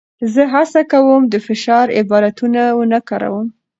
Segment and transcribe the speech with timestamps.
[0.33, 3.47] زه هڅه کوم د فشار عبارتونه ونه کاروم.